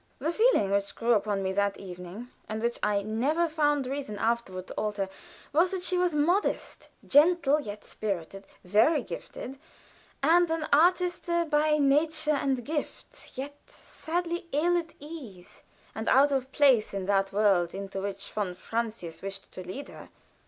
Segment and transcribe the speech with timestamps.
[0.17, 4.65] The feeling which grew upon me that evening, and which I never found reason afterward
[4.69, 5.07] to alter,
[5.53, 9.59] was that she was modest, gentle, yet spirited, very gifted,
[10.23, 15.61] and an artiste by nature and gift, yet sadly ill at ease
[15.93, 20.09] and out of place in that world into which von Francius wished to lead her.